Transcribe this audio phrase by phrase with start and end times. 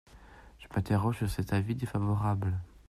[0.57, 2.57] Je m’interroge sur cet avis défavorable.